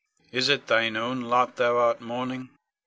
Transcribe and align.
Is 0.31 0.49
it 0.49 0.65
thine 0.65 0.97
own 0.97 1.21
lot 1.21 1.57
thou 1.57 1.77
art 1.77 2.01
mourning? 2.01 2.49